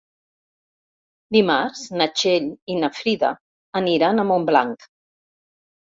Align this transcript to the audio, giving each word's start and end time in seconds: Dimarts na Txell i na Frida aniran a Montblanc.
Dimarts 1.35 1.83
na 2.01 2.07
Txell 2.15 2.49
i 2.73 2.77
na 2.85 2.91
Frida 3.01 3.31
aniran 3.81 4.21
a 4.25 4.29
Montblanc. 4.31 4.93